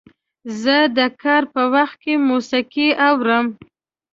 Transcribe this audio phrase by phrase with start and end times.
[0.61, 3.45] زه د کار په وخت کې موسیقي اورم.